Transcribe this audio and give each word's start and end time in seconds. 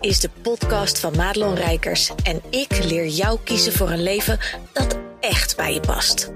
is 0.00 0.20
de 0.20 0.30
podcast 0.42 1.00
van 1.00 1.16
Madelon 1.16 1.54
Rijkers 1.54 2.12
en 2.22 2.42
ik 2.50 2.84
leer 2.84 3.06
jou 3.06 3.38
kiezen 3.44 3.72
voor 3.72 3.90
een 3.90 4.02
leven 4.02 4.38
dat 4.72 4.98
echt 5.20 5.56
bij 5.56 5.74
je 5.74 5.80
past. 5.80 6.32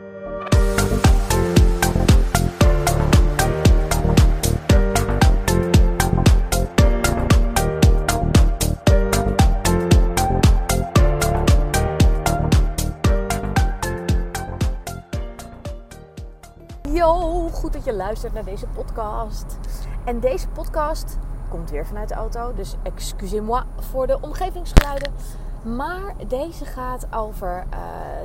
Yo, 16.93 17.49
goed 17.49 17.73
dat 17.73 17.85
je 17.85 17.93
luistert 17.93 18.33
naar 18.33 18.45
deze 18.45 18.67
podcast. 18.67 19.59
En 20.05 20.21
deze 20.21 20.49
podcast 20.49 21.19
komt 21.55 21.71
weer 21.71 21.87
vanuit 21.87 22.09
de 22.09 22.15
auto, 22.15 22.55
dus 22.55 22.75
excusez-moi 22.83 23.63
voor 23.79 24.07
de 24.07 24.19
omgevingsgeluiden. 24.21 25.13
Maar 25.63 26.15
deze 26.27 26.65
gaat 26.65 27.07
over 27.13 27.65
uh, 27.73 27.79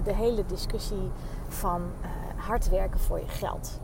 de 0.04 0.14
hele 0.14 0.46
discussie 0.46 1.12
van 1.48 1.82
uh, 1.82 2.08
hard 2.46 2.70
werken 2.70 3.00
voor 3.00 3.20
je 3.20 3.28
geld. 3.28 3.80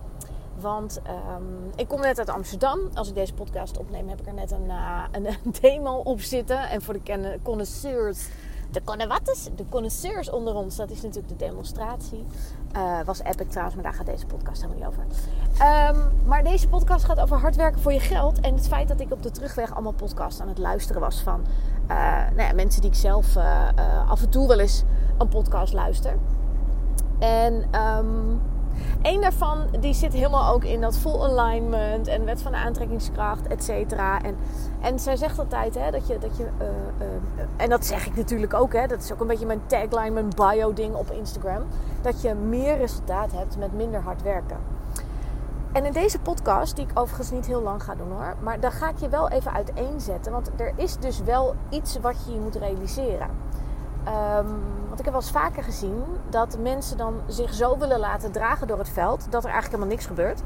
Want 0.59 1.01
um, 1.37 1.71
ik 1.75 1.87
kom 1.87 2.01
net 2.01 2.19
uit 2.19 2.29
Amsterdam. 2.29 2.79
Als 2.93 3.07
ik 3.07 3.15
deze 3.15 3.33
podcast 3.33 3.77
opneem, 3.77 4.09
heb 4.09 4.19
ik 4.19 4.27
er 4.27 4.33
net 4.33 4.51
een, 4.51 4.69
een, 5.11 5.25
een 5.25 5.53
demo 5.61 5.95
op 5.95 6.21
zitten. 6.21 6.69
En 6.69 6.81
voor 6.81 6.93
de 6.93 7.39
connoisseurs 7.43 8.27
de 8.71 8.81
connoisseurs, 8.83 9.49
de 9.55 9.65
connoisseurs 9.69 10.29
onder 10.29 10.55
ons, 10.55 10.75
dat 10.75 10.89
is 10.89 11.01
natuurlijk 11.01 11.39
de 11.39 11.45
demonstratie. 11.45 12.25
Uh, 12.75 12.99
was 13.05 13.21
epic 13.23 13.49
trouwens, 13.49 13.75
maar 13.75 13.83
daar 13.83 13.93
gaat 13.93 14.05
deze 14.05 14.25
podcast 14.25 14.61
helemaal 14.61 14.89
niet 14.89 14.99
over. 14.99 15.05
Um, 15.95 16.11
maar 16.25 16.43
deze 16.43 16.67
podcast 16.67 17.05
gaat 17.05 17.19
over 17.19 17.37
hard 17.37 17.55
werken 17.55 17.81
voor 17.81 17.93
je 17.93 17.99
geld. 17.99 18.39
En 18.39 18.55
het 18.55 18.67
feit 18.67 18.87
dat 18.87 18.99
ik 18.99 19.11
op 19.11 19.23
de 19.23 19.31
terugweg 19.31 19.73
allemaal 19.73 19.93
podcasts 19.93 20.41
aan 20.41 20.47
het 20.47 20.57
luisteren 20.57 21.01
was 21.01 21.21
van 21.21 21.45
uh, 21.89 21.97
nou 22.35 22.41
ja, 22.41 22.53
mensen 22.53 22.81
die 22.81 22.89
ik 22.89 22.95
zelf 22.95 23.35
uh, 23.35 24.09
af 24.09 24.21
en 24.21 24.29
toe 24.29 24.47
wel 24.47 24.59
eens 24.59 24.83
een 25.17 25.27
podcast 25.27 25.73
luister. 25.73 26.17
En 27.19 27.81
um, 27.81 28.41
Eén 29.01 29.21
daarvan 29.21 29.59
die 29.79 29.93
zit 29.93 30.13
helemaal 30.13 30.53
ook 30.53 30.63
in 30.63 30.81
dat 30.81 30.97
full 30.97 31.21
alignment 31.21 32.07
en 32.07 32.25
wet 32.25 32.41
van 32.41 32.51
de 32.51 32.57
aantrekkingskracht, 32.57 33.47
et 33.47 33.63
cetera. 33.63 34.21
En, 34.21 34.35
en 34.81 34.99
zij 34.99 35.15
zegt 35.15 35.39
altijd 35.39 35.75
hè, 35.75 35.91
dat 35.91 36.07
je. 36.07 36.17
Dat 36.17 36.37
je 36.37 36.43
uh, 36.43 36.67
uh, 36.67 37.43
en 37.57 37.69
dat 37.69 37.85
zeg 37.85 38.05
ik 38.05 38.15
natuurlijk 38.15 38.53
ook, 38.53 38.73
hè, 38.73 38.87
dat 38.87 39.01
is 39.01 39.13
ook 39.13 39.19
een 39.19 39.27
beetje 39.27 39.45
mijn 39.45 39.61
tagline, 39.65 40.09
mijn 40.09 40.29
bio-ding 40.35 40.95
op 40.95 41.11
Instagram. 41.11 41.63
Dat 42.01 42.21
je 42.21 42.33
meer 42.33 42.77
resultaat 42.77 43.31
hebt 43.31 43.57
met 43.57 43.73
minder 43.73 44.01
hard 44.01 44.21
werken. 44.21 44.57
En 45.71 45.85
in 45.85 45.91
deze 45.91 46.19
podcast, 46.19 46.75
die 46.75 46.85
ik 46.85 46.99
overigens 46.99 47.31
niet 47.31 47.45
heel 47.45 47.61
lang 47.61 47.83
ga 47.83 47.95
doen 47.95 48.11
hoor, 48.11 48.35
maar 48.39 48.59
daar 48.59 48.71
ga 48.71 48.89
ik 48.89 48.97
je 48.97 49.09
wel 49.09 49.29
even 49.29 49.53
uiteenzetten. 49.53 50.31
Want 50.31 50.49
er 50.57 50.73
is 50.75 50.97
dus 50.97 51.23
wel 51.23 51.55
iets 51.69 51.99
wat 51.99 52.15
je 52.25 52.39
moet 52.39 52.55
realiseren. 52.55 53.29
Um, 54.07 54.61
want 54.87 54.99
ik 54.99 55.05
heb 55.05 55.13
wel 55.13 55.21
eens 55.21 55.31
vaker 55.31 55.63
gezien 55.63 56.03
dat 56.29 56.57
mensen 56.61 56.97
dan 56.97 57.21
zich 57.27 57.53
zo 57.53 57.77
willen 57.77 57.99
laten 57.99 58.31
dragen 58.31 58.67
door 58.67 58.77
het 58.77 58.89
veld 58.89 59.27
dat 59.29 59.43
er 59.43 59.49
eigenlijk 59.49 59.65
helemaal 59.65 59.87
niks 59.87 60.05
gebeurt. 60.05 60.41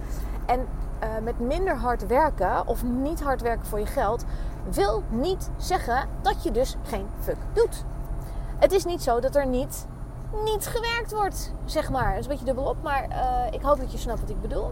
En 0.45 0.67
uh, 1.03 1.09
met 1.23 1.39
minder 1.39 1.75
hard 1.75 2.07
werken 2.07 2.67
of 2.67 2.83
niet 2.83 3.21
hard 3.21 3.41
werken 3.41 3.65
voor 3.65 3.79
je 3.79 3.85
geld 3.85 4.25
wil 4.69 5.03
niet 5.09 5.49
zeggen 5.57 6.07
dat 6.21 6.43
je 6.43 6.51
dus 6.51 6.75
geen 6.83 7.07
fuck 7.19 7.37
doet. 7.53 7.83
Het 8.57 8.71
is 8.71 8.85
niet 8.85 9.03
zo 9.03 9.19
dat 9.19 9.35
er 9.35 9.47
niet, 9.47 9.87
niet 10.43 10.67
gewerkt 10.67 11.11
wordt, 11.11 11.53
zeg 11.65 11.89
maar. 11.89 12.09
Dat 12.09 12.19
is 12.19 12.23
een 12.23 12.29
beetje 12.29 12.45
dubbelop, 12.45 12.77
maar 12.83 13.07
uh, 13.09 13.53
ik 13.53 13.61
hoop 13.61 13.79
dat 13.79 13.91
je 13.91 13.97
snapt 13.97 14.19
wat 14.19 14.29
ik 14.29 14.41
bedoel. 14.41 14.71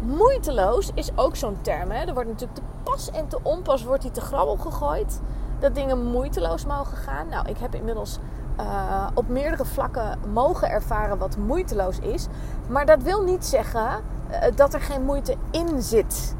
Moeiteloos 0.00 0.90
is 0.94 1.10
ook 1.14 1.36
zo'n 1.36 1.58
term. 1.60 1.90
Hè? 1.90 2.04
Er 2.06 2.14
wordt 2.14 2.28
natuurlijk 2.28 2.58
te 2.58 2.64
pas 2.82 3.10
en 3.10 3.28
te 3.28 3.38
onpas 3.42 3.84
wordt 3.84 4.02
die 4.02 4.10
te 4.10 4.20
grabbel 4.20 4.56
gegooid 4.56 5.20
dat 5.64 5.74
dingen 5.74 6.04
moeiteloos 6.04 6.66
mogen 6.66 6.96
gaan. 6.96 7.28
Nou, 7.28 7.48
ik 7.48 7.58
heb 7.58 7.74
inmiddels 7.74 8.18
uh, 8.60 9.06
op 9.14 9.28
meerdere 9.28 9.64
vlakken 9.64 10.18
mogen 10.32 10.70
ervaren 10.70 11.18
wat 11.18 11.36
moeiteloos 11.36 11.98
is. 11.98 12.26
Maar 12.68 12.86
dat 12.86 13.02
wil 13.02 13.22
niet 13.22 13.44
zeggen 13.44 13.88
uh, 14.30 14.38
dat 14.54 14.74
er 14.74 14.80
geen 14.80 15.04
moeite 15.04 15.36
in 15.50 15.82
zit. 15.82 16.34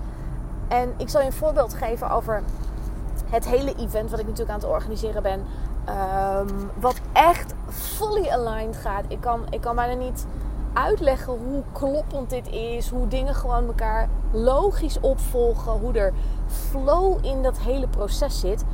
En 0.68 0.94
ik 0.96 1.08
zal 1.08 1.20
je 1.20 1.26
een 1.26 1.32
voorbeeld 1.32 1.74
geven 1.74 2.10
over 2.10 2.42
het 3.30 3.48
hele 3.48 3.74
event 3.74 4.10
wat 4.10 4.20
ik 4.20 4.26
natuurlijk 4.26 4.50
aan 4.50 4.60
het 4.60 4.70
organiseren 4.70 5.22
ben. 5.22 5.40
Um, 5.40 6.70
wat 6.80 7.00
echt 7.12 7.54
fully 7.68 8.28
aligned 8.28 8.76
gaat. 8.76 9.04
Ik 9.08 9.20
kan, 9.20 9.40
ik 9.50 9.60
kan 9.60 9.74
bijna 9.74 9.94
niet 9.94 10.26
uitleggen 10.72 11.32
hoe 11.32 11.62
kloppend 11.72 12.30
dit 12.30 12.48
is. 12.48 12.90
Hoe 12.90 13.08
dingen 13.08 13.34
gewoon 13.34 13.66
elkaar 13.66 14.08
logisch 14.30 15.00
opvolgen. 15.00 15.72
Hoe 15.72 15.92
er 15.92 16.12
flow 16.46 17.24
in 17.24 17.42
dat 17.42 17.58
hele 17.58 17.88
proces 17.88 18.40
zit. 18.40 18.64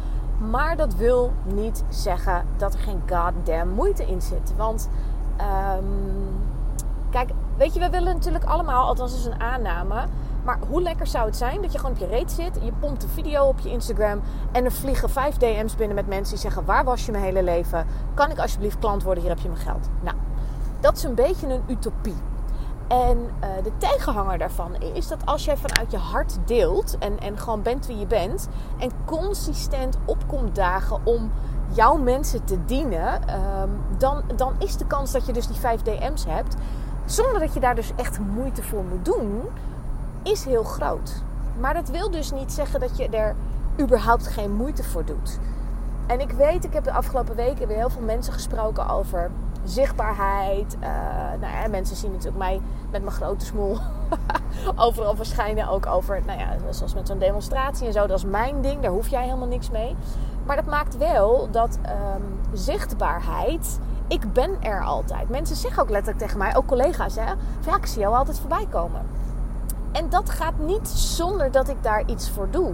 Maar 0.49 0.77
dat 0.77 0.95
wil 0.95 1.33
niet 1.45 1.85
zeggen 1.89 2.45
dat 2.57 2.75
er 2.75 2.81
geen 2.81 3.03
goddamn 3.09 3.75
moeite 3.75 4.07
in 4.07 4.23
zit. 4.23 4.53
Want 4.57 4.89
um, 5.77 6.39
kijk, 7.11 7.31
weet 7.57 7.75
je, 7.75 7.81
we 7.81 7.91
willen 7.91 8.15
natuurlijk 8.15 8.45
allemaal, 8.45 8.87
althans 8.87 9.15
is 9.15 9.25
een 9.25 9.41
aanname. 9.41 10.05
Maar 10.45 10.59
hoe 10.69 10.83
lekker 10.83 11.07
zou 11.07 11.27
het 11.27 11.37
zijn 11.37 11.63
dat 11.63 11.73
je 11.73 11.79
gewoon 11.79 11.95
op 11.95 12.01
je 12.01 12.07
reet 12.07 12.33
zit, 12.33 12.59
je 12.63 12.73
pompt 12.81 13.03
een 13.03 13.09
video 13.09 13.45
op 13.45 13.59
je 13.59 13.71
Instagram 13.71 14.21
en 14.53 14.65
er 14.65 14.73
vliegen 14.73 15.11
vijf 15.11 15.37
DM's 15.37 15.77
binnen 15.77 15.97
met 15.97 16.07
mensen 16.07 16.35
die 16.35 16.43
zeggen: 16.43 16.65
Waar 16.65 16.85
was 16.85 17.07
je 17.07 17.13
mijn 17.13 17.25
hele 17.25 17.43
leven? 17.43 17.87
Kan 18.15 18.31
ik 18.31 18.39
alsjeblieft 18.39 18.79
klant 18.79 19.03
worden? 19.03 19.23
Hier 19.23 19.33
heb 19.33 19.43
je 19.43 19.49
mijn 19.49 19.61
geld. 19.61 19.89
Nou, 20.01 20.17
dat 20.81 20.97
is 20.97 21.03
een 21.03 21.15
beetje 21.15 21.47
een 21.47 21.63
utopie. 21.67 22.17
En 22.91 23.19
uh, 23.19 23.49
de 23.63 23.73
tegenhanger 23.79 24.39
daarvan 24.39 24.75
is 24.75 25.09
dat 25.09 25.27
als 25.27 25.45
jij 25.45 25.57
vanuit 25.57 25.91
je 25.91 25.97
hart 25.97 26.39
deelt 26.45 26.99
en, 26.99 27.21
en 27.21 27.39
gewoon 27.39 27.63
bent 27.63 27.87
wie 27.87 27.99
je 27.99 28.07
bent 28.07 28.49
en 28.79 28.91
consistent 29.05 29.97
opkomt 30.05 30.55
dagen 30.55 31.01
om 31.05 31.31
jouw 31.69 31.97
mensen 31.97 32.45
te 32.45 32.65
dienen, 32.65 33.15
um, 33.63 33.71
dan, 33.99 34.23
dan 34.37 34.55
is 34.59 34.77
de 34.77 34.87
kans 34.87 35.13
dat 35.13 35.27
je 35.27 35.33
dus 35.33 35.47
die 35.47 35.57
5 35.57 35.83
DM's 35.83 36.25
hebt, 36.25 36.57
zonder 37.05 37.41
dat 37.41 37.55
je 37.55 37.61
daar 37.61 37.75
dus 37.75 37.93
echt 37.97 38.19
moeite 38.19 38.63
voor 38.63 38.85
moet 38.85 39.05
doen, 39.05 39.43
is 40.23 40.45
heel 40.45 40.65
groot. 40.65 41.23
Maar 41.59 41.75
dat 41.75 41.89
wil 41.89 42.11
dus 42.11 42.33
niet 42.33 42.53
zeggen 42.53 42.81
dat 42.81 42.97
je 42.97 43.09
er 43.09 43.35
überhaupt 43.81 44.27
geen 44.27 44.53
moeite 44.53 44.83
voor 44.83 45.05
doet. 45.05 45.39
En 46.07 46.21
ik 46.21 46.31
weet, 46.31 46.65
ik 46.65 46.73
heb 46.73 46.85
de 46.85 46.93
afgelopen 46.93 47.37
weken 47.37 47.69
weer 47.69 47.77
heel 47.77 47.91
veel 47.91 48.03
mensen 48.03 48.33
gesproken 48.33 48.89
over 48.89 49.31
zichtbaarheid. 49.65 50.77
Uh, 50.81 50.89
nou 51.41 51.53
ja, 51.53 51.69
mensen 51.69 51.97
zien 51.97 52.11
natuurlijk 52.11 52.39
mij 52.39 52.61
met 52.91 53.03
mijn 53.03 53.15
grote 53.15 53.45
smoel 53.45 53.79
overal 54.87 55.17
verschijnen. 55.17 55.69
Ook 55.69 55.87
over, 55.87 56.23
nou 56.27 56.39
ja, 56.39 56.49
zoals 56.71 56.95
met 56.95 57.07
zo'n 57.07 57.19
demonstratie 57.19 57.87
en 57.87 57.93
zo. 57.93 58.07
Dat 58.07 58.19
is 58.19 58.25
mijn 58.25 58.61
ding, 58.61 58.83
daar 58.83 58.91
hoef 58.91 59.09
jij 59.09 59.25
helemaal 59.25 59.49
niks 59.49 59.71
mee. 59.71 59.97
Maar 60.47 60.57
dat 60.57 60.67
maakt 60.67 60.97
wel 60.97 61.49
dat 61.51 61.79
um, 61.87 62.41
zichtbaarheid. 62.53 63.79
Ik 64.09 64.33
ben 64.33 64.63
er 64.63 64.85
altijd. 64.85 65.29
Mensen 65.29 65.57
zeggen 65.57 65.83
ook 65.83 65.91
letterlijk 65.91 66.19
tegen 66.19 66.39
mij, 66.39 66.57
ook 66.57 66.67
collega's, 66.67 67.15
hè, 67.15 67.33
ja, 67.67 67.77
ik 67.77 67.87
zie 67.87 68.01
jou 68.01 68.15
altijd 68.15 68.39
voorbij 68.39 68.67
komen. 68.71 69.03
En 69.93 70.09
dat 70.09 70.31
gaat 70.31 70.59
niet 70.59 70.89
zonder 70.89 71.51
dat 71.51 71.69
ik 71.69 71.83
daar 71.83 72.03
iets 72.07 72.31
voor 72.31 72.51
doe. 72.51 72.73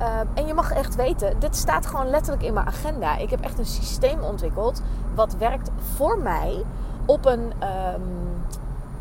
Uh, 0.00 0.20
en 0.34 0.46
je 0.46 0.54
mag 0.54 0.72
echt 0.72 0.94
weten, 0.94 1.38
dit 1.38 1.56
staat 1.56 1.86
gewoon 1.86 2.10
letterlijk 2.10 2.42
in 2.42 2.54
mijn 2.54 2.66
agenda. 2.66 3.16
Ik 3.16 3.30
heb 3.30 3.40
echt 3.40 3.58
een 3.58 3.66
systeem 3.66 4.22
ontwikkeld 4.22 4.82
wat 5.14 5.36
werkt 5.36 5.70
voor 5.96 6.18
mij 6.18 6.64
op 7.06 7.26
een 7.26 7.52
um, 7.94 8.42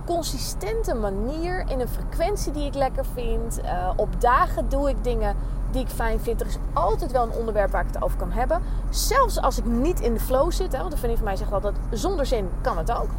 consistente 0.06 0.94
manier, 0.94 1.66
in 1.68 1.80
een 1.80 1.88
frequentie 1.88 2.52
die 2.52 2.66
ik 2.66 2.74
lekker 2.74 3.06
vind. 3.14 3.60
Uh, 3.64 3.90
op 3.96 4.22
dagen 4.22 4.70
doe 4.70 4.90
ik 4.90 5.04
dingen 5.04 5.36
die 5.72 5.82
ik 5.82 5.90
fijn 5.90 6.20
vind. 6.20 6.42
Er 6.42 6.48
is 6.48 6.58
altijd 6.74 7.12
wel 7.12 7.24
een 7.24 7.38
onderwerp 7.40 7.72
waar 7.72 7.82
ik 7.82 7.94
het 7.94 8.04
over 8.04 8.18
kan 8.18 8.32
hebben. 8.32 8.62
Zelfs 8.90 9.42
als 9.42 9.58
ik 9.58 9.66
niet 9.66 10.00
in 10.00 10.14
de 10.14 10.20
flow 10.20 10.52
zit, 10.52 10.72
hè, 10.72 10.80
want 10.80 10.92
een 10.92 10.98
vriendin 10.98 11.18
van 11.18 11.28
mij 11.28 11.36
zegt 11.36 11.54
altijd: 11.54 11.76
zonder 11.92 12.26
zin 12.26 12.50
kan 12.62 12.78
het 12.78 12.92
ook. 12.92 13.10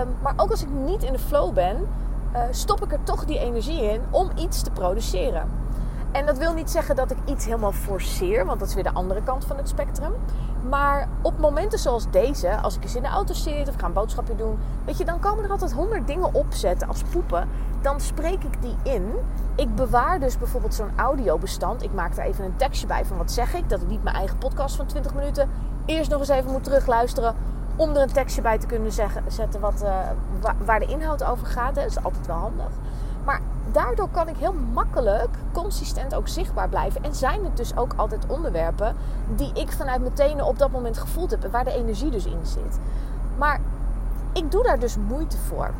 Um, 0.00 0.08
maar 0.22 0.34
ook 0.36 0.50
als 0.50 0.62
ik 0.62 0.68
niet 0.68 1.02
in 1.02 1.12
de 1.12 1.18
flow 1.18 1.52
ben, 1.52 1.76
uh, 2.32 2.40
stop 2.50 2.84
ik 2.84 2.92
er 2.92 3.02
toch 3.02 3.24
die 3.24 3.38
energie 3.38 3.82
in 3.82 4.00
om 4.10 4.30
iets 4.34 4.62
te 4.62 4.70
produceren. 4.70 5.48
En 6.12 6.26
dat 6.26 6.38
wil 6.38 6.52
niet 6.52 6.70
zeggen 6.70 6.96
dat 6.96 7.10
ik 7.10 7.16
iets 7.24 7.44
helemaal 7.44 7.72
forceer, 7.72 8.46
want 8.46 8.58
dat 8.58 8.68
is 8.68 8.74
weer 8.74 8.84
de 8.84 8.92
andere 8.92 9.22
kant 9.22 9.44
van 9.44 9.56
het 9.56 9.68
spectrum. 9.68 10.12
Maar 10.68 11.08
op 11.22 11.38
momenten 11.38 11.78
zoals 11.78 12.10
deze, 12.10 12.56
als 12.56 12.76
ik 12.76 12.82
eens 12.82 12.94
in 12.94 13.02
de 13.02 13.08
auto 13.08 13.34
zit 13.34 13.68
of 13.68 13.74
ga 13.78 13.86
een 13.86 13.92
boodschapje 13.92 14.36
doen, 14.36 14.58
weet 14.84 14.98
je, 14.98 15.04
dan 15.04 15.20
komen 15.20 15.44
er 15.44 15.50
altijd 15.50 15.72
honderd 15.72 16.06
dingen 16.06 16.34
opzetten 16.34 16.88
als 16.88 17.02
poepen. 17.10 17.48
Dan 17.82 18.00
spreek 18.00 18.44
ik 18.44 18.62
die 18.62 18.76
in. 18.82 19.12
Ik 19.54 19.74
bewaar 19.74 20.20
dus 20.20 20.38
bijvoorbeeld 20.38 20.74
zo'n 20.74 20.90
audiobestand. 20.96 21.82
Ik 21.82 21.92
maak 21.92 22.16
er 22.16 22.24
even 22.24 22.44
een 22.44 22.56
tekstje 22.56 22.86
bij 22.86 23.04
van 23.04 23.16
wat 23.16 23.32
zeg 23.32 23.54
ik. 23.54 23.68
Dat 23.68 23.82
ik 23.82 23.88
niet 23.88 24.02
mijn 24.02 24.16
eigen 24.16 24.38
podcast 24.38 24.76
van 24.76 24.86
20 24.86 25.14
minuten 25.14 25.48
eerst 25.86 26.10
nog 26.10 26.18
eens 26.18 26.28
even 26.28 26.50
moet 26.50 26.64
terugluisteren. 26.64 27.34
Om 27.76 27.90
er 27.90 28.02
een 28.02 28.12
tekstje 28.12 28.42
bij 28.42 28.58
te 28.58 28.66
kunnen 28.66 28.92
zeggen, 28.92 29.22
zetten 29.28 29.60
wat, 29.60 29.82
uh, 29.82 29.98
waar 30.64 30.80
de 30.80 30.86
inhoud 30.86 31.24
over 31.24 31.46
gaat. 31.46 31.74
Dat 31.74 31.84
is 31.84 32.04
altijd 32.04 32.26
wel 32.26 32.36
handig. 32.36 32.70
Maar 33.24 33.40
daardoor 33.72 34.08
kan 34.08 34.28
ik 34.28 34.36
heel 34.36 34.54
makkelijk 34.72 35.28
consistent 35.52 36.14
ook 36.14 36.28
zichtbaar 36.28 36.68
blijven. 36.68 37.04
En 37.04 37.14
zijn 37.14 37.44
het 37.44 37.56
dus 37.56 37.76
ook 37.76 37.92
altijd 37.96 38.26
onderwerpen 38.26 38.96
die 39.36 39.50
ik 39.54 39.72
vanuit 39.72 40.00
mijn 40.00 40.12
tenen 40.12 40.46
op 40.46 40.58
dat 40.58 40.70
moment 40.70 40.98
gevoeld 40.98 41.30
heb. 41.30 41.44
En 41.44 41.50
waar 41.50 41.64
de 41.64 41.74
energie 41.74 42.10
dus 42.10 42.24
in 42.24 42.40
zit. 42.42 42.78
Maar 43.38 43.60
ik 44.32 44.50
doe 44.50 44.62
daar 44.62 44.78
dus 44.78 44.96
moeite 44.96 45.36
voor. 45.36 45.70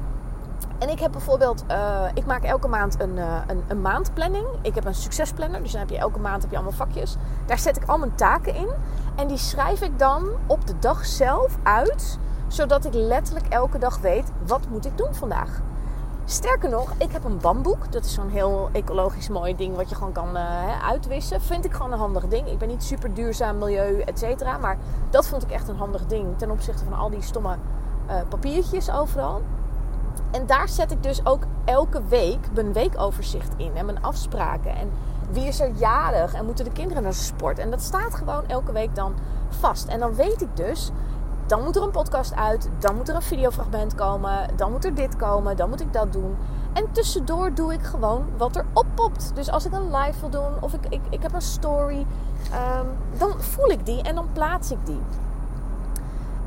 En 0.78 0.88
ik 0.88 1.00
heb 1.00 1.12
bijvoorbeeld, 1.12 1.64
uh, 1.70 2.04
ik 2.14 2.26
maak 2.26 2.42
elke 2.42 2.68
maand 2.68 3.00
een, 3.00 3.16
uh, 3.16 3.36
een, 3.46 3.62
een, 3.68 3.80
maandplanning. 3.80 4.46
Ik 4.62 4.74
heb 4.74 4.84
een 4.84 4.94
succesplanner, 4.94 5.62
dus 5.62 5.70
dan 5.70 5.80
heb 5.80 5.90
je 5.90 5.98
elke 5.98 6.18
maand 6.18 6.42
heb 6.42 6.50
je 6.50 6.56
allemaal 6.56 6.76
vakjes. 6.76 7.16
Daar 7.46 7.58
zet 7.58 7.76
ik 7.76 7.88
al 7.88 7.98
mijn 7.98 8.14
taken 8.14 8.54
in. 8.54 8.68
En 9.14 9.26
die 9.26 9.36
schrijf 9.36 9.80
ik 9.80 9.98
dan 9.98 10.28
op 10.46 10.66
de 10.66 10.78
dag 10.78 11.06
zelf 11.06 11.56
uit. 11.62 12.18
Zodat 12.48 12.84
ik 12.84 12.94
letterlijk 12.94 13.46
elke 13.48 13.78
dag 13.78 13.98
weet, 13.98 14.30
wat 14.46 14.60
moet 14.70 14.86
ik 14.86 14.98
doen 14.98 15.14
vandaag? 15.14 15.60
Sterker 16.24 16.68
nog, 16.68 16.92
ik 16.98 17.12
heb 17.12 17.24
een 17.24 17.38
bamboek. 17.38 17.92
Dat 17.92 18.04
is 18.04 18.14
zo'n 18.14 18.28
heel 18.28 18.68
ecologisch 18.72 19.28
mooi 19.28 19.56
ding 19.56 19.76
wat 19.76 19.88
je 19.88 19.94
gewoon 19.94 20.12
kan 20.12 20.36
uh, 20.36 20.88
uitwissen. 20.88 21.40
Vind 21.40 21.64
ik 21.64 21.72
gewoon 21.72 21.92
een 21.92 21.98
handig 21.98 22.28
ding. 22.28 22.48
Ik 22.48 22.58
ben 22.58 22.68
niet 22.68 22.82
super 22.82 23.14
duurzaam, 23.14 23.58
milieu, 23.58 24.00
et 24.00 24.18
cetera. 24.18 24.58
Maar 24.58 24.78
dat 25.10 25.26
vond 25.26 25.42
ik 25.42 25.50
echt 25.50 25.68
een 25.68 25.76
handig 25.76 26.06
ding 26.06 26.38
ten 26.38 26.50
opzichte 26.50 26.84
van 26.84 26.98
al 26.98 27.10
die 27.10 27.22
stomme 27.22 27.56
papiertjes 28.28 28.90
overal. 28.90 29.42
En 30.30 30.46
daar 30.46 30.68
zet 30.68 30.90
ik 30.90 31.02
dus 31.02 31.26
ook 31.26 31.42
elke 31.64 32.02
week 32.08 32.52
mijn 32.54 32.72
weekoverzicht 32.72 33.54
in 33.56 33.76
en 33.76 33.84
mijn 33.84 34.02
afspraken. 34.02 34.76
En 34.76 34.90
wie 35.30 35.46
is 35.46 35.60
er 35.60 35.70
jarig 35.74 36.34
en 36.34 36.44
moeten 36.44 36.64
de 36.64 36.72
kinderen 36.72 37.02
naar 37.02 37.14
sport. 37.14 37.58
En 37.58 37.70
dat 37.70 37.82
staat 37.82 38.14
gewoon 38.14 38.42
elke 38.46 38.72
week 38.72 38.94
dan 38.94 39.14
vast. 39.48 39.88
En 39.88 39.98
dan 39.98 40.14
weet 40.14 40.42
ik 40.42 40.56
dus, 40.56 40.90
dan 41.52 41.62
moet 41.62 41.76
er 41.76 41.82
een 41.82 41.90
podcast 41.90 42.34
uit, 42.34 42.68
dan 42.78 42.96
moet 42.96 43.08
er 43.08 43.14
een 43.14 43.22
videofragment 43.22 43.94
komen, 43.94 44.48
dan 44.56 44.70
moet 44.70 44.84
er 44.84 44.94
dit 44.94 45.16
komen, 45.16 45.56
dan 45.56 45.68
moet 45.68 45.80
ik 45.80 45.92
dat 45.92 46.12
doen. 46.12 46.36
En 46.72 46.92
tussendoor 46.92 47.54
doe 47.54 47.72
ik 47.72 47.82
gewoon 47.82 48.24
wat 48.36 48.56
er 48.56 48.64
oppopt. 48.72 49.32
Dus 49.34 49.50
als 49.50 49.64
ik 49.64 49.72
een 49.72 49.96
live 49.96 50.20
wil 50.20 50.30
doen 50.30 50.52
of 50.60 50.72
ik, 50.72 50.80
ik, 50.88 51.00
ik 51.10 51.22
heb 51.22 51.34
een 51.34 51.42
story, 51.42 52.06
um, 52.78 52.86
dan 53.18 53.40
voel 53.40 53.70
ik 53.70 53.86
die 53.86 54.02
en 54.02 54.14
dan 54.14 54.26
plaats 54.32 54.70
ik 54.70 54.78
die. 54.84 55.00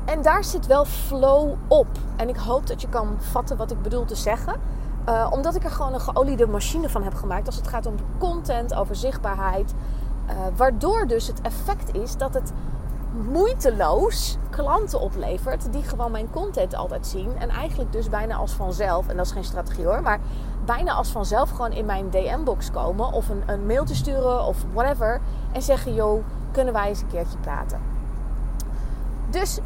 En 0.04 0.22
daar 0.22 0.44
zit 0.44 0.66
wel 0.66 0.84
flow 0.84 1.54
op. 1.66 1.88
En 2.16 2.28
ik 2.28 2.36
hoop 2.36 2.66
dat 2.66 2.80
je 2.80 2.88
kan 2.88 3.16
vatten 3.18 3.56
wat 3.56 3.70
ik 3.70 3.82
bedoel 3.82 4.04
te 4.04 4.16
zeggen. 4.16 4.54
Uh, 5.08 5.28
omdat 5.30 5.54
ik 5.54 5.64
er 5.64 5.70
gewoon 5.70 5.94
een 5.94 6.00
geoliede 6.00 6.46
machine 6.46 6.88
van 6.88 7.02
heb 7.02 7.14
gemaakt 7.14 7.46
als 7.46 7.56
het 7.56 7.68
gaat 7.68 7.86
om 7.86 7.94
content, 8.18 8.74
over 8.74 8.96
zichtbaarheid. 8.96 9.74
Uh, 10.28 10.32
waardoor 10.56 11.06
dus 11.06 11.26
het 11.26 11.40
effect 11.40 11.94
is 11.94 12.16
dat 12.16 12.34
het 12.34 12.52
moeiteloos 13.16 14.36
klanten 14.50 15.00
oplevert 15.00 15.72
die 15.72 15.82
gewoon 15.82 16.10
mijn 16.10 16.30
content 16.30 16.74
altijd 16.74 17.06
zien. 17.06 17.36
En 17.38 17.48
eigenlijk 17.48 17.92
dus 17.92 18.08
bijna 18.08 18.34
als 18.34 18.52
vanzelf, 18.52 19.08
en 19.08 19.16
dat 19.16 19.26
is 19.26 19.32
geen 19.32 19.44
strategie 19.44 19.84
hoor, 19.84 20.02
maar 20.02 20.20
bijna 20.64 20.92
als 20.92 21.08
vanzelf 21.08 21.50
gewoon 21.50 21.72
in 21.72 21.86
mijn 21.86 22.10
DM-box 22.10 22.70
komen 22.70 23.12
of 23.12 23.28
een, 23.28 23.42
een 23.46 23.66
mailtje 23.66 23.94
sturen 23.94 24.44
of 24.44 24.64
whatever. 24.72 25.20
En 25.52 25.62
zeggen: 25.62 25.94
Yo, 25.94 26.22
kunnen 26.50 26.72
wij 26.72 26.88
eens 26.88 27.00
een 27.00 27.08
keertje 27.08 27.38
praten? 27.38 27.80
Dus 29.30 29.58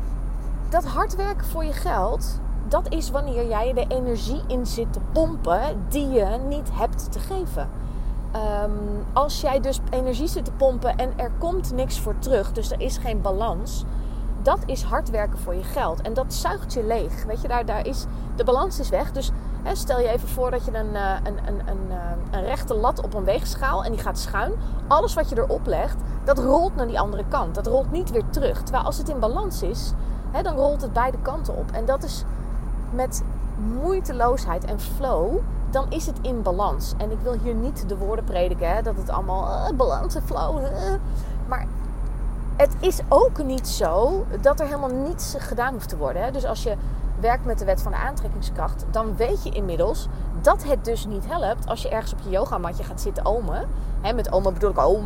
dat 0.68 0.84
hard 0.84 1.16
werken 1.16 1.46
voor 1.46 1.64
je 1.64 1.72
geld, 1.72 2.40
dat 2.68 2.92
is 2.92 3.10
wanneer 3.10 3.48
jij 3.48 3.72
de 3.72 3.86
energie 3.88 4.42
in 4.46 4.66
zit 4.66 4.92
te 4.92 5.00
pompen 5.12 5.84
die 5.88 6.08
je 6.08 6.38
niet 6.48 6.68
hebt 6.72 7.12
te 7.12 7.18
geven. 7.18 7.68
Um, 8.36 9.06
als 9.12 9.40
jij 9.40 9.60
dus 9.60 9.80
energie 9.90 10.28
zit 10.28 10.44
te 10.44 10.52
pompen 10.52 10.96
en 10.96 11.12
er 11.16 11.30
komt 11.38 11.72
niks 11.72 12.00
voor 12.00 12.18
terug, 12.18 12.52
dus 12.52 12.70
er 12.70 12.80
is 12.80 12.98
geen 12.98 13.20
balans, 13.20 13.84
dat 14.42 14.58
is 14.66 14.82
hard 14.82 15.10
werken 15.10 15.38
voor 15.38 15.54
je 15.54 15.62
geld. 15.62 16.00
En 16.00 16.14
dat 16.14 16.34
zuigt 16.34 16.72
je 16.72 16.84
leeg. 16.84 17.24
Weet 17.24 17.42
je, 17.42 17.48
daar, 17.48 17.64
daar 17.64 17.86
is, 17.86 18.06
de 18.36 18.44
balans 18.44 18.80
is 18.80 18.88
weg. 18.88 19.12
Dus 19.12 19.30
hè, 19.62 19.74
stel 19.74 20.00
je 20.00 20.08
even 20.08 20.28
voor 20.28 20.50
dat 20.50 20.64
je 20.64 20.74
een, 20.74 20.96
eh, 20.96 21.16
een, 21.24 21.38
een, 21.46 21.90
eh, 21.90 21.96
een 22.30 22.44
rechte 22.44 22.74
lat 22.74 23.02
op 23.02 23.14
een 23.14 23.24
weegschaal 23.24 23.84
en 23.84 23.92
die 23.92 24.00
gaat 24.00 24.18
schuin. 24.18 24.52
Alles 24.86 25.14
wat 25.14 25.28
je 25.28 25.36
erop 25.36 25.66
legt, 25.66 25.96
dat 26.24 26.38
rolt 26.38 26.76
naar 26.76 26.86
die 26.86 27.00
andere 27.00 27.24
kant. 27.28 27.54
Dat 27.54 27.66
rolt 27.66 27.90
niet 27.90 28.10
weer 28.10 28.24
terug. 28.30 28.62
Terwijl 28.62 28.84
als 28.84 28.98
het 28.98 29.08
in 29.08 29.18
balans 29.18 29.62
is, 29.62 29.92
hè, 30.30 30.42
dan 30.42 30.56
rolt 30.56 30.82
het 30.82 30.92
beide 30.92 31.18
kanten 31.22 31.56
op. 31.56 31.70
En 31.70 31.84
dat 31.84 32.02
is 32.02 32.24
met 32.90 33.22
moeiteloosheid 33.82 34.64
en 34.64 34.80
flow, 34.80 35.38
dan 35.70 35.86
is 35.88 36.06
het 36.06 36.16
in 36.20 36.42
balans. 36.42 36.94
En 36.96 37.10
ik 37.10 37.18
wil 37.22 37.32
hier 37.42 37.54
niet 37.54 37.88
de 37.88 37.96
woorden 37.96 38.24
prediken, 38.24 38.74
hè, 38.74 38.82
dat 38.82 38.96
het 38.96 39.10
allemaal 39.10 39.70
uh, 39.70 39.76
balans 39.76 40.14
en 40.14 40.22
flow. 40.22 40.58
Uh. 40.62 40.68
Maar 41.48 41.66
het 42.56 42.74
is 42.80 43.00
ook 43.08 43.44
niet 43.44 43.68
zo 43.68 44.24
dat 44.40 44.60
er 44.60 44.66
helemaal 44.66 44.90
niets 44.90 45.34
gedaan 45.38 45.72
hoeft 45.72 45.88
te 45.88 45.96
worden. 45.96 46.22
Hè. 46.22 46.30
Dus 46.30 46.44
als 46.44 46.62
je 46.62 46.74
werkt 47.20 47.44
met 47.44 47.58
de 47.58 47.64
wet 47.64 47.82
van 47.82 47.92
de 47.92 47.98
aantrekkingskracht, 47.98 48.84
dan 48.90 49.16
weet 49.16 49.42
je 49.42 49.50
inmiddels 49.50 50.08
dat 50.40 50.64
het 50.64 50.84
dus 50.84 51.06
niet 51.06 51.26
helpt 51.26 51.66
als 51.66 51.82
je 51.82 51.88
ergens 51.88 52.12
op 52.12 52.18
je 52.22 52.30
yogamatje 52.30 52.84
gaat 52.84 53.00
zitten 53.00 53.26
omen. 53.26 53.68
Hè, 54.00 54.12
met 54.12 54.32
omen 54.32 54.52
bedoel 54.52 54.70
ik 54.70 54.86
om. 54.86 55.04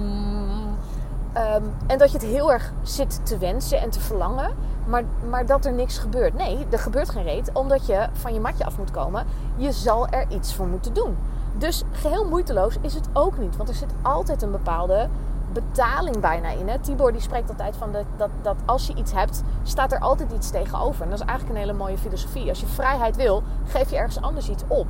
Um, 1.37 1.75
en 1.87 1.99
dat 1.99 2.11
je 2.13 2.19
het 2.19 2.27
heel 2.27 2.53
erg 2.53 2.73
zit 2.83 3.21
te 3.27 3.39
wensen 3.39 3.81
en 3.81 3.91
te 3.91 4.01
verlangen 4.01 4.51
maar, 4.87 5.03
maar 5.29 5.47
dat 5.47 5.65
er 5.65 5.73
niks 5.73 5.99
gebeurt. 5.99 6.35
Nee, 6.35 6.67
er 6.71 6.79
gebeurt 6.79 7.11
geen 7.11 7.23
reet, 7.23 7.51
omdat 7.53 7.87
je 7.87 8.09
van 8.13 8.35
je 8.35 8.41
matje 8.41 8.65
af 8.65 8.79
moet 8.79 8.91
komen. 8.91 9.27
Je 9.57 9.73
zal 9.73 10.09
er 10.09 10.27
iets 10.29 10.55
voor 10.55 10.67
moeten 10.67 10.95
doen. 10.95 11.17
Dus 11.59 11.83
geheel 11.93 12.29
moeiteloos 12.29 12.77
is 12.81 12.95
het 12.95 13.09
ook 13.13 13.39
niet, 13.39 13.57
want 13.57 13.69
er 13.69 13.75
zit 13.75 13.95
altijd 14.03 14.43
een 14.43 14.51
bepaalde 14.51 15.09
betaling 15.53 16.21
bijna 16.21 16.49
in. 16.49 16.69
Hè? 16.69 16.79
Tibor 16.79 17.13
die 17.13 17.21
spreekt 17.21 17.49
altijd 17.49 17.77
van 17.77 17.93
de, 17.93 18.03
dat, 18.17 18.31
dat 18.43 18.57
als 18.65 18.87
je 18.87 18.95
iets 18.95 19.13
hebt, 19.13 19.43
staat 19.63 19.93
er 19.93 19.99
altijd 19.99 20.33
iets 20.33 20.51
tegenover. 20.51 21.03
En 21.03 21.11
dat 21.11 21.21
is 21.21 21.27
eigenlijk 21.27 21.59
een 21.59 21.65
hele 21.67 21.79
mooie 21.79 21.99
filosofie. 21.99 22.49
Als 22.49 22.61
je 22.61 22.67
vrijheid 22.67 23.17
wil, 23.17 23.43
geef 23.67 23.91
je 23.91 23.97
ergens 23.97 24.21
anders 24.21 24.49
iets 24.49 24.63
op. 24.67 24.87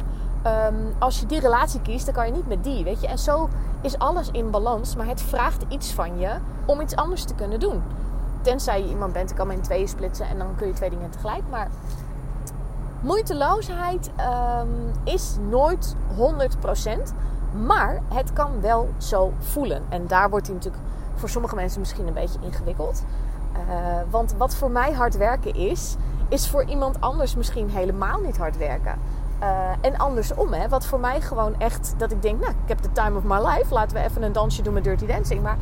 Um, 0.47 0.95
als 0.99 1.21
je 1.21 1.27
die 1.27 1.41
relatie 1.41 1.81
kiest, 1.81 2.05
dan 2.05 2.15
kan 2.15 2.27
je 2.27 2.33
niet 2.33 2.49
met 2.49 2.65
die, 2.65 2.85
weet 2.85 3.01
je. 3.01 3.07
En 3.07 3.19
zo 3.19 3.49
is 3.81 3.99
alles 3.99 4.29
in 4.31 4.51
balans, 4.51 4.97
maar 4.97 5.07
het 5.07 5.23
vraagt 5.23 5.65
iets 5.69 5.93
van 5.93 6.19
je 6.19 6.31
om 6.65 6.81
iets 6.81 6.97
anders 6.97 7.25
te 7.25 7.35
kunnen 7.35 7.61
doen. 7.61 7.83
Tenzij 8.45 8.83
je 8.83 8.89
iemand 8.89 9.13
bent, 9.13 9.31
ik 9.31 9.37
kan 9.37 9.47
me 9.47 9.53
in 9.53 9.61
tweeën 9.61 9.89
splitsen 9.89 10.29
en 10.29 10.39
dan 10.39 10.55
kun 10.57 10.67
je 10.67 10.73
twee 10.73 10.91
dingen 10.91 11.11
tegelijk. 11.11 11.43
Maar 11.51 11.69
moeiteloosheid 13.01 14.11
um, 14.61 14.91
is 15.05 15.37
nooit 15.49 15.95
100%. 16.17 17.15
Maar 17.67 18.01
het 18.15 18.33
kan 18.33 18.61
wel 18.61 18.89
zo 18.99 19.33
voelen. 19.39 19.83
En 19.89 20.07
daar 20.07 20.31
wordt 20.31 20.47
hij 20.47 20.55
natuurlijk 20.55 20.83
voor 21.15 21.29
sommige 21.29 21.55
mensen 21.55 21.81
misschien 21.81 22.07
een 22.07 22.15
beetje 22.15 22.39
ingewikkeld. 22.43 23.05
Uh, 23.53 23.61
want 24.11 24.35
wat 24.39 24.55
voor 24.55 24.71
mij 24.71 24.93
hard 24.93 25.17
werken 25.17 25.55
is, 25.55 25.97
is 26.29 26.49
voor 26.49 26.65
iemand 26.65 27.01
anders 27.01 27.37
misschien 27.37 27.71
helemaal 27.71 28.21
niet 28.21 28.37
hard 28.37 28.57
werken. 28.57 28.99
Uh, 29.43 29.49
en 29.81 29.97
andersom, 29.97 30.53
hè, 30.53 30.69
wat 30.69 30.87
voor 30.87 31.01
mij 31.01 31.21
gewoon 31.21 31.61
echt 31.61 31.95
dat 31.97 32.13
ik 32.13 32.23
denk, 32.23 32.41
nou, 32.41 32.53
ik 32.53 32.69
heb 32.69 32.83
de 32.83 32.93
time 32.93 33.17
of 33.17 33.23
my 33.23 33.49
life, 33.49 33.75
laten 33.75 33.97
we 33.97 34.03
even 34.03 34.23
een 34.23 34.33
dansje 34.33 34.63
doen 34.63 34.75
met 34.75 34.85
Dirty 34.85 35.07
Dancing. 35.07 35.43
Maar 35.43 35.57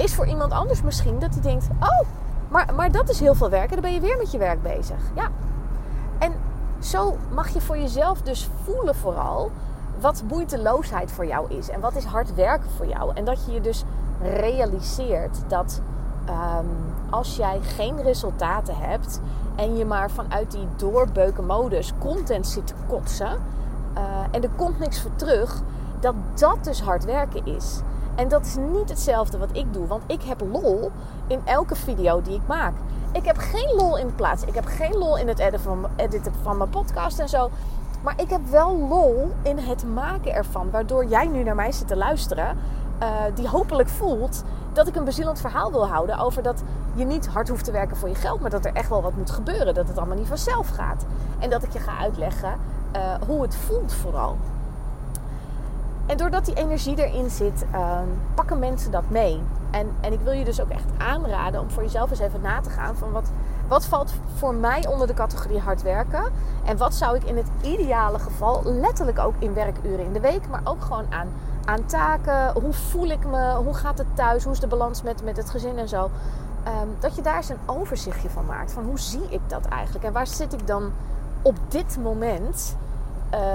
is 0.00 0.14
voor 0.14 0.26
iemand 0.26 0.52
anders 0.52 0.82
misschien 0.82 1.18
dat 1.18 1.30
hij 1.32 1.42
denkt: 1.42 1.68
Oh, 1.80 2.08
maar, 2.48 2.74
maar 2.74 2.92
dat 2.92 3.08
is 3.08 3.20
heel 3.20 3.34
veel 3.34 3.50
werk 3.50 3.68
en 3.68 3.72
dan 3.72 3.80
ben 3.80 3.92
je 3.92 4.00
weer 4.00 4.16
met 4.16 4.30
je 4.30 4.38
werk 4.38 4.62
bezig. 4.62 4.98
Ja. 5.14 5.28
En 6.18 6.32
zo 6.78 7.16
mag 7.34 7.48
je 7.48 7.60
voor 7.60 7.78
jezelf 7.78 8.22
dus 8.22 8.48
voelen 8.64 8.94
vooral 8.94 9.50
wat 10.00 10.22
moeiteloosheid 10.28 11.12
voor 11.12 11.26
jou 11.26 11.50
is 11.54 11.68
en 11.68 11.80
wat 11.80 11.96
is 11.96 12.04
hard 12.04 12.34
werken 12.34 12.70
voor 12.76 12.86
jou. 12.86 13.10
En 13.14 13.24
dat 13.24 13.46
je 13.46 13.52
je 13.52 13.60
dus 13.60 13.84
realiseert 14.22 15.38
dat 15.48 15.80
um, 16.28 16.68
als 17.10 17.36
jij 17.36 17.60
geen 17.60 18.02
resultaten 18.02 18.76
hebt 18.76 19.20
en 19.56 19.76
je 19.76 19.84
maar 19.84 20.10
vanuit 20.10 20.50
die 20.50 20.68
doorbeuken 20.76 21.46
modus 21.46 21.92
content 21.98 22.46
zit 22.46 22.66
te 22.66 22.74
kotsen 22.86 23.38
uh, 23.96 24.02
en 24.30 24.42
er 24.42 24.50
komt 24.56 24.78
niks 24.78 25.00
voor 25.00 25.16
terug, 25.16 25.62
dat 26.00 26.14
dat 26.34 26.64
dus 26.64 26.80
hard 26.80 27.04
werken 27.04 27.46
is. 27.46 27.80
En 28.14 28.28
dat 28.28 28.46
is 28.46 28.56
niet 28.56 28.88
hetzelfde 28.88 29.38
wat 29.38 29.48
ik 29.52 29.72
doe, 29.72 29.86
want 29.86 30.02
ik 30.06 30.22
heb 30.22 30.40
lol 30.52 30.90
in 31.26 31.40
elke 31.44 31.76
video 31.76 32.22
die 32.22 32.34
ik 32.34 32.46
maak. 32.46 32.72
Ik 33.12 33.24
heb 33.24 33.36
geen 33.38 33.74
lol 33.76 33.98
in 33.98 34.14
plaats. 34.14 34.44
Ik 34.44 34.54
heb 34.54 34.64
geen 34.64 34.94
lol 34.94 35.16
in 35.16 35.28
het 35.28 35.38
editen 35.96 36.32
van, 36.42 36.56
mijn 36.56 36.70
podcast 36.70 37.18
en 37.18 37.28
zo. 37.28 37.50
Maar 38.02 38.14
ik 38.20 38.30
heb 38.30 38.40
wel 38.50 38.78
lol 38.78 39.30
in 39.42 39.58
het 39.58 39.84
maken 39.84 40.34
ervan. 40.34 40.70
Waardoor 40.70 41.04
jij 41.04 41.26
nu 41.26 41.42
naar 41.42 41.54
mij 41.54 41.72
zit 41.72 41.88
te 41.88 41.96
luisteren. 41.96 42.58
Uh, 43.02 43.08
die 43.34 43.48
hopelijk 43.48 43.88
voelt 43.88 44.44
dat 44.72 44.88
ik 44.88 44.96
een 44.96 45.04
bezielend 45.04 45.40
verhaal 45.40 45.70
wil 45.70 45.86
houden. 45.86 46.18
Over 46.18 46.42
dat 46.42 46.62
je 46.94 47.04
niet 47.04 47.26
hard 47.26 47.48
hoeft 47.48 47.64
te 47.64 47.72
werken 47.72 47.96
voor 47.96 48.08
je 48.08 48.14
geld. 48.14 48.40
Maar 48.40 48.50
dat 48.50 48.64
er 48.64 48.74
echt 48.74 48.88
wel 48.88 49.02
wat 49.02 49.16
moet 49.16 49.30
gebeuren. 49.30 49.74
Dat 49.74 49.88
het 49.88 49.98
allemaal 49.98 50.16
niet 50.16 50.28
vanzelf 50.28 50.68
gaat. 50.68 51.04
En 51.38 51.50
dat 51.50 51.62
ik 51.62 51.72
je 51.72 51.78
ga 51.78 51.98
uitleggen 51.98 52.54
uh, 52.96 53.00
hoe 53.26 53.42
het 53.42 53.56
voelt 53.56 53.92
vooral. 53.92 54.36
En 56.06 56.16
doordat 56.16 56.44
die 56.44 56.54
energie 56.54 57.06
erin 57.06 57.30
zit, 57.30 57.64
um, 57.74 58.20
pakken 58.34 58.58
mensen 58.58 58.90
dat 58.90 59.04
mee. 59.08 59.42
En, 59.70 59.90
en 60.00 60.12
ik 60.12 60.20
wil 60.20 60.32
je 60.32 60.44
dus 60.44 60.60
ook 60.60 60.68
echt 60.68 60.84
aanraden 60.98 61.60
om 61.60 61.70
voor 61.70 61.82
jezelf 61.82 62.10
eens 62.10 62.18
even 62.18 62.40
na 62.40 62.60
te 62.60 62.70
gaan 62.70 62.96
van 62.96 63.10
wat, 63.10 63.30
wat 63.68 63.84
valt 63.84 64.12
voor 64.34 64.54
mij 64.54 64.86
onder 64.86 65.06
de 65.06 65.14
categorie 65.14 65.60
hard 65.60 65.82
werken. 65.82 66.24
En 66.64 66.76
wat 66.76 66.94
zou 66.94 67.16
ik 67.16 67.24
in 67.24 67.36
het 67.36 67.46
ideale 67.60 68.18
geval, 68.18 68.62
letterlijk 68.64 69.18
ook 69.18 69.34
in 69.38 69.54
werkuren 69.54 70.04
in 70.04 70.12
de 70.12 70.20
week, 70.20 70.48
maar 70.48 70.60
ook 70.64 70.82
gewoon 70.82 71.06
aan, 71.12 71.28
aan 71.64 71.86
taken. 71.86 72.62
Hoe 72.62 72.72
voel 72.72 73.06
ik 73.06 73.26
me? 73.26 73.54
Hoe 73.54 73.74
gaat 73.74 73.98
het 73.98 74.16
thuis? 74.16 74.44
Hoe 74.44 74.52
is 74.52 74.60
de 74.60 74.66
balans 74.66 75.02
met, 75.02 75.24
met 75.24 75.36
het 75.36 75.50
gezin 75.50 75.78
en 75.78 75.88
zo? 75.88 76.10
Um, 76.66 76.96
dat 76.98 77.16
je 77.16 77.22
daar 77.22 77.36
eens 77.36 77.48
een 77.48 77.58
overzichtje 77.66 78.30
van 78.30 78.46
maakt. 78.46 78.72
Van 78.72 78.84
hoe 78.84 78.98
zie 78.98 79.26
ik 79.28 79.40
dat 79.46 79.64
eigenlijk? 79.64 80.04
En 80.04 80.12
waar 80.12 80.26
zit 80.26 80.52
ik 80.52 80.66
dan 80.66 80.92
op 81.42 81.56
dit 81.68 81.98
moment 82.02 82.76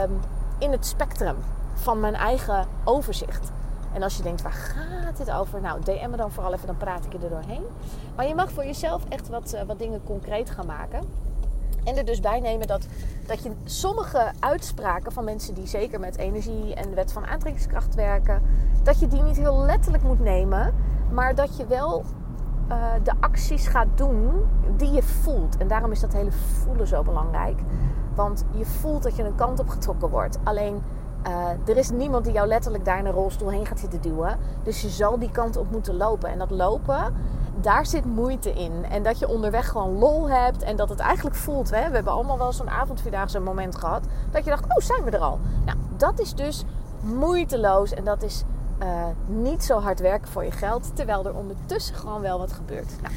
um, 0.03 0.19
in 0.57 0.71
het 0.71 0.85
spectrum? 0.85 1.35
Van 1.75 1.99
mijn 1.99 2.15
eigen 2.15 2.67
overzicht. 2.83 3.51
En 3.93 4.03
als 4.03 4.17
je 4.17 4.23
denkt, 4.23 4.41
waar 4.41 4.51
gaat 4.51 5.17
dit 5.17 5.31
over? 5.31 5.61
Nou, 5.61 5.81
DM 5.81 6.09
me 6.09 6.17
dan 6.17 6.31
vooral 6.31 6.53
even, 6.53 6.67
dan 6.67 6.77
praat 6.77 7.05
ik 7.05 7.11
je 7.11 7.19
er 7.19 7.29
doorheen. 7.29 7.63
Maar 8.15 8.27
je 8.27 8.35
mag 8.35 8.51
voor 8.51 8.65
jezelf 8.65 9.05
echt 9.09 9.29
wat, 9.29 9.53
uh, 9.53 9.61
wat 9.61 9.79
dingen 9.79 10.03
concreet 10.03 10.49
gaan 10.49 10.65
maken. 10.65 11.03
En 11.83 11.97
er 11.97 12.05
dus 12.05 12.19
bij 12.19 12.39
nemen 12.39 12.67
dat, 12.67 12.87
dat 13.25 13.43
je 13.43 13.51
sommige 13.63 14.31
uitspraken 14.39 15.11
van 15.11 15.23
mensen 15.23 15.53
die 15.53 15.67
zeker 15.67 15.99
met 15.99 16.17
energie 16.17 16.73
en 16.73 16.89
de 16.89 16.95
wet 16.95 17.11
van 17.11 17.25
aantrekkingskracht 17.25 17.95
werken, 17.95 18.41
dat 18.83 18.99
je 18.99 19.07
die 19.07 19.21
niet 19.21 19.37
heel 19.37 19.59
letterlijk 19.59 20.03
moet 20.03 20.19
nemen, 20.19 20.73
maar 21.11 21.35
dat 21.35 21.57
je 21.57 21.67
wel 21.67 22.03
uh, 22.69 22.93
de 23.03 23.13
acties 23.19 23.67
gaat 23.67 23.87
doen 23.95 24.45
die 24.77 24.91
je 24.91 25.03
voelt. 25.03 25.57
En 25.57 25.67
daarom 25.67 25.91
is 25.91 25.99
dat 25.99 26.13
hele 26.13 26.31
voelen 26.31 26.87
zo 26.87 27.03
belangrijk. 27.03 27.59
Want 28.15 28.45
je 28.51 28.65
voelt 28.65 29.03
dat 29.03 29.15
je 29.15 29.23
een 29.23 29.35
kant 29.35 29.59
op 29.59 29.69
getrokken 29.69 30.09
wordt. 30.09 30.37
Alleen 30.43 30.81
uh, 31.27 31.69
er 31.69 31.77
is 31.77 31.89
niemand 31.89 32.23
die 32.23 32.33
jou 32.33 32.47
letterlijk 32.47 32.85
daar 32.85 32.99
in 32.99 33.05
een 33.05 33.11
rolstoel 33.11 33.49
heen 33.49 33.65
gaat 33.65 33.79
zitten 33.79 34.01
duwen. 34.01 34.37
Dus 34.63 34.81
je 34.81 34.89
zal 34.89 35.19
die 35.19 35.31
kant 35.31 35.57
op 35.57 35.71
moeten 35.71 35.97
lopen. 35.97 36.29
En 36.29 36.37
dat 36.37 36.49
lopen, 36.49 37.13
daar 37.61 37.85
zit 37.85 38.05
moeite 38.05 38.51
in. 38.51 38.85
En 38.89 39.03
dat 39.03 39.19
je 39.19 39.27
onderweg 39.27 39.67
gewoon 39.67 39.97
lol 39.97 40.29
hebt. 40.29 40.63
En 40.63 40.75
dat 40.75 40.89
het 40.89 40.99
eigenlijk 40.99 41.35
voelt. 41.35 41.69
Hè? 41.69 41.87
We 41.87 41.95
hebben 41.95 42.13
allemaal 42.13 42.37
wel 42.37 42.53
zo'n 42.53 42.69
avondvierdaagse 42.69 43.39
moment 43.39 43.75
gehad. 43.75 44.03
Dat 44.31 44.43
je 44.43 44.49
dacht, 44.49 44.63
oh 44.63 44.85
zijn 44.85 45.03
we 45.03 45.11
er 45.11 45.19
al. 45.19 45.39
Nou, 45.65 45.77
dat 45.97 46.19
is 46.19 46.33
dus 46.33 46.63
moeiteloos. 47.01 47.93
En 47.93 48.03
dat 48.03 48.23
is 48.23 48.43
uh, 48.81 49.05
niet 49.25 49.63
zo 49.63 49.79
hard 49.79 49.99
werken 49.99 50.27
voor 50.27 50.43
je 50.43 50.51
geld. 50.51 50.95
Terwijl 50.95 51.25
er 51.25 51.35
ondertussen 51.35 51.95
gewoon 51.95 52.21
wel 52.21 52.39
wat 52.39 52.51
gebeurt. 52.53 53.01
Nou, 53.01 53.13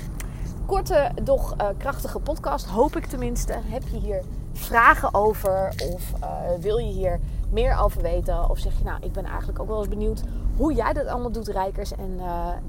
korte, 0.66 1.10
doch 1.22 1.54
uh, 1.60 1.66
krachtige 1.78 2.18
podcast. 2.18 2.66
Hoop 2.66 2.96
ik 2.96 3.06
tenminste. 3.06 3.52
Heb 3.52 3.82
je 3.90 3.96
hier 3.96 4.22
vragen 4.52 5.14
over? 5.14 5.72
Of 5.92 6.12
wil 6.60 6.76
je 6.76 6.92
hier 6.92 7.20
meer 7.50 7.76
over 7.76 8.02
weten? 8.02 8.50
Of 8.50 8.58
zeg 8.58 8.78
je, 8.78 8.84
nou, 8.84 8.98
ik 9.02 9.12
ben 9.12 9.24
eigenlijk 9.24 9.58
ook 9.58 9.68
wel 9.68 9.78
eens 9.78 9.88
benieuwd 9.88 10.22
hoe 10.56 10.74
jij 10.74 10.92
dat 10.92 11.06
allemaal 11.06 11.32
doet, 11.32 11.48
Rijkers. 11.48 11.92
En 11.92 12.20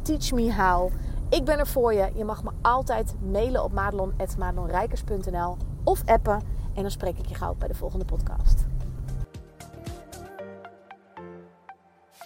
teach 0.01 0.31
me 0.31 0.53
how. 0.53 0.91
Ik 1.29 1.45
ben 1.45 1.59
er 1.59 1.67
voor 1.67 1.93
je. 1.93 2.09
Je 2.15 2.23
mag 2.23 2.43
me 2.43 2.49
altijd 2.61 3.13
mailen 3.31 3.63
op 3.63 3.71
madelon.madelonrijkers.nl 3.71 5.57
of 5.83 6.01
appen. 6.05 6.41
En 6.75 6.81
dan 6.81 6.91
spreek 6.91 7.17
ik 7.17 7.25
je 7.25 7.35
gauw 7.35 7.55
bij 7.55 7.67
de 7.67 7.73
volgende 7.73 8.05
podcast. 8.05 8.65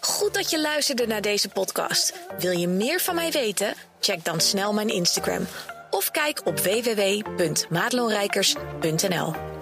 Goed 0.02 0.34
dat 0.34 0.50
je 0.50 0.62
luisterde 0.62 1.08
naar 1.08 1.22
deze 1.22 1.50
podcast. 1.50 2.20
Wil 2.40 2.52
je 2.52 2.68
meer 2.68 3.00
van 3.00 3.16
mij 3.16 3.32
weten? 3.32 3.74
Check 4.00 4.26
dan 4.26 4.40
snel 4.40 4.74
mijn 4.74 4.90
Instagram 4.90 5.46
of 5.90 6.12
kijk 6.12 6.42
op 6.46 6.60
www.madelonrijkers.nl. 6.60 9.53